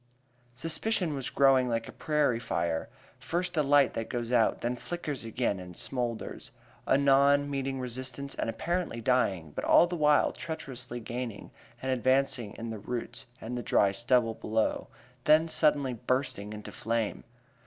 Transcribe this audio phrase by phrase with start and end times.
[0.55, 5.23] Suspicion was growing like a prairie fire, first a light that goes out, then flickers
[5.23, 6.49] again and smoulders,
[6.87, 11.51] anon meeting resistance and apparently dying; but all the while treacherously gaining
[11.83, 14.87] and advancing in the roots and the dry stubble below,
[15.25, 17.23] then suddenly bursting into flame.